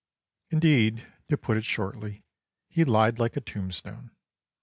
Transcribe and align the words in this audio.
Indeed, 0.49 1.05
to 1.29 1.37
put 1.37 1.57
it 1.57 1.63
shortly, 1.63 2.23
he 2.69 2.83
lied 2.85 3.19
like 3.19 3.37
a 3.37 3.39
tombstone. 3.39 4.09